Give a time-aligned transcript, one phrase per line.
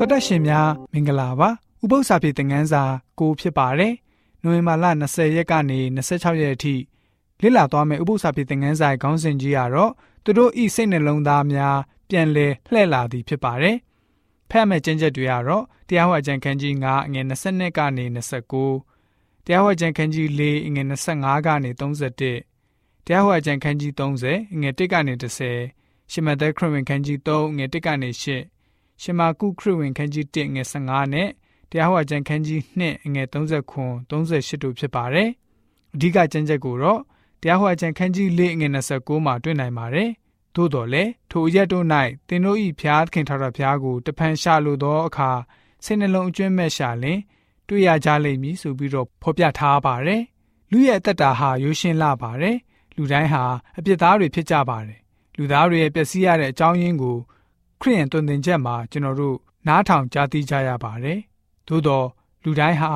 [0.00, 1.48] တော်တက်ရှင်များမင်္ဂလာပါ
[1.82, 2.82] ဥပု္ပ္ပစာပြေသင်ခန်းစာ
[3.18, 3.94] ကိုဖြစ်ပါတယ်
[4.42, 6.74] နိုဝင်ဘာလ20ရက်ကနေ26ရက်အထိ
[7.42, 9.92] လေ့လာသွားမယ့်ဥပု္ပ္ပစာပြေသင်ခန်းစာခေါင်းစဉ်ကြီးကတော့
[10.24, 11.76] သူတို့ဤစိတ်နှလုံးသားများ
[12.08, 13.76] ပြန်လဲလှည့်လာသည်ဖြစ်ပါတယ်
[14.50, 18.04] ဖတ်မဲ့ကျမ်းချက်တွေကတော့တရားဟောကျမ်းခန်းကြီး9အငယ်20ကနေ
[18.74, 25.14] 29တရားဟောကျမ်းခန်းကြီး4အငယ်25ကနေ31တရားဟောကျမ်းခန်းကြီး30အငယ်1ကနေ
[25.62, 28.57] 30ရှမသက်ခရစ်ဝင်ခန်းကြီး3အငယ်1ကနေ8
[29.02, 31.28] ရှမာကုခရစ်ဝင်ခန်းကြီး1ငွေ15နဲ့
[31.70, 35.28] တရားဟောကျမ်းခန်းကြီး2ငွေ30ခွန်38တို့ဖြစ်ပါတယ်။
[35.94, 37.00] အဓိကကျမ်းချက်ကိုတော့
[37.42, 40.10] တရားဟောကျမ်းခန်းကြီး4ငွေ29မှာတွေ့နိုင်ပါတယ်။
[40.54, 41.86] သို့တော်လည်းထိုအရက်တို့၌
[42.28, 45.30] သင်တို့၏ဖျားခင်ထာဝရဘုရားကိုတဖန်ရှာလိုသောအခါ
[45.84, 47.18] စိတ်နှလုံးအကျွမ်းမဲ့ရှာလင်
[47.68, 50.22] တွေ့ရကြလိမ့်မည်ဆိုပြီးတော့ဖော်ပြထားပါတယ်။
[50.70, 52.56] လူရဲ့အသက်တာဟာရိုးရှင်းလာပါတယ်။
[52.96, 53.44] လူတိုင်းဟာ
[53.78, 54.98] အပြစ်သားတွေဖြစ်ကြပါတယ်။
[55.36, 57.18] လူသားတွေရဲ့ပျက်စီးရတဲ့အကြောင်းရင်းကို
[57.80, 61.18] ခရိယန်တွင်တင်ချက်မှာကျွန်တော်တို့နားထောင်ကြားသိကြရပါတယ်။
[61.68, 62.06] သို့တော့
[62.44, 62.92] လူတိုင်းဟာ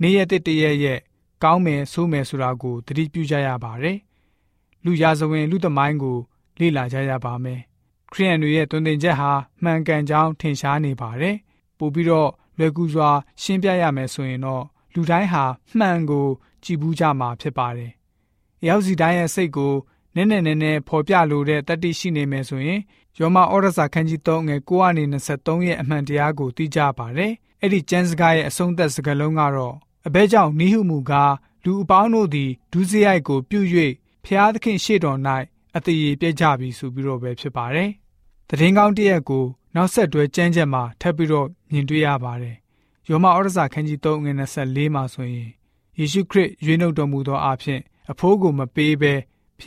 [0.00, 1.00] နေ့ရက်တစ်တရက်ရက်
[1.42, 3.96] ကောင်းမယ်ဆိုးမယ်ဆိုတာကိုသတိပြုကြရပါတယ်။
[4.84, 6.18] လူရာဇဝင်လူသမိုင်းကို
[6.60, 7.60] လေ့လာကြရပါမယ်။
[8.12, 9.30] ခရိယန်တွေရဲ့တွင်တင်ချက်ဟာ
[9.62, 11.36] မှန်ကန်ကြောင်းထင်ရှားနေပါတယ်။
[11.78, 13.10] ပို့ပြီးတော့လွယ်ကူစွာ
[13.42, 15.44] ရှင်းပြရမယ်ဆိုရင်တော့လူတိုင်းဟာ
[15.78, 16.26] မှန်ကို
[16.64, 17.92] ကြည်ဘူးကြမှာဖြစ်ပါတယ်။
[18.62, 19.74] အရောက်စီတိုင်းရဲ့စိတ်ကို
[20.14, 22.80] နည်းနည်းနည်းနည်းဖော်ပြလိုတဲ့တတိရှိနေမယ်ဆိုရင်
[23.18, 29.74] ယောမဩရစာခန်းကြီး3ငယ်9အနေ23ရဲ့အမှန်တရားကိုသိကြပါတယ်။အဲ့ဒီကျမ်းစကားရဲ့အဆုံးသက်စကားလုံးကတော့
[30.06, 31.34] အဘဲကြောင့်နိဟုမူကား
[31.64, 33.60] လူအပေါင်းတို့သည်ဒုစရိုက်ကိုပြု၍
[34.24, 35.18] ဖျားသခင်ရှေ့တော်၌
[35.76, 37.90] အသေးရပြကြပြီဆိုပြီးတော့ပဲဖြစ်ပါတယ်။
[38.48, 42.56] တရင်ကောင်းတရက်ကိုနောက်ဆက်တွဲကျမ်းချက်မှာထပ်ပြီးတော့မြင်တွေ့ရပါတယ်။
[43.08, 45.50] ယောမဩရစာခန်းကြီး3ငယ်24မှာဆိုရင်
[45.98, 49.14] ယေရှုခရစ်ရွေးနှုတ်တော်မူသောအဖြစ်အဖိုးကိုမပေးဘဲ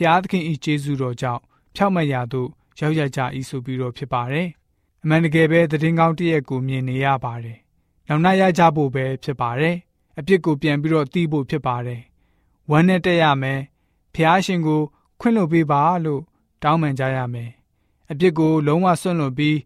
[0.06, 1.42] ျားသခင်ဤကျေးဇူးတော်ကြောင့်
[1.74, 2.48] ဖြောက်မတ်ရာသို့
[2.80, 4.48] ရောက်ရကြ၏ဆိုပြီးတော့ဖြစ်ပါတယ်။
[5.02, 7.58] အမှန်တကယ်ပဲသတင်းကောင်းတရက်ကိုမြင်နေရပါတယ်။
[8.08, 9.76] နောက်နောက်ရကြဖို့ပဲဖြစ်ပါတယ်။
[10.18, 12.00] အပြစ်ကိုပြန်ပြီးတော့သိဖို့ဖြစ်ပါတယ်။
[12.70, 13.60] ဝမ်းနဲ့တက်ရမယ်။
[14.14, 14.82] ဖျားရှင်ကို
[15.20, 16.22] ခွင့်လွှတ်ပေးပါလို့
[16.62, 17.50] တောင်းပန်ကြရမယ်။
[18.10, 19.58] အပြစ်ကိုလုံးဝဆွန့်လွတ်ပြီး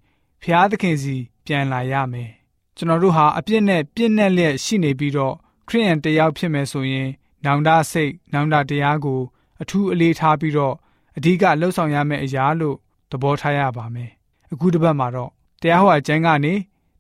[0.43, 2.31] ဖျားသခင်စီပြန်လာရမယ်။
[2.77, 5.35] ကျွန်တော်တို့ဟာအပြစ်နဲ့ပြစ်နဲ့လျက်ရှိနေပြီးတော့
[5.69, 7.09] ခရိယန်တယောက်ဖြစ်မယ်ဆိုရင်
[7.45, 9.21] နောင်တစိတ်နောင်တတရားကို
[9.63, 10.75] အထူးအလေးထားပြီးတော့
[11.17, 12.77] အဓိကလှုပ်ဆောင်ရမယ့်အရာလို့
[13.11, 14.11] သဘောထားရပါမယ်။
[14.53, 15.31] အခုတစ်ပတ်မှာတော့
[15.63, 16.55] တရားဟောအကျမ်းကနေ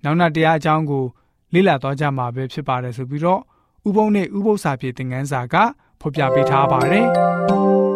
[0.04, 1.04] နောက်နောက်တရားအကြောင်းကို
[1.52, 3.40] လေ့လာသွားကြမှာပဲဖြစ်ပါတယ်ဆိုပြီးတော့
[3.88, 5.54] ဥပုံနဲ့ဥပု္ပ္ပစာပြေသင်ခန်းစာက
[6.00, 7.06] ဖော်ပြပေးထားပါတယ်။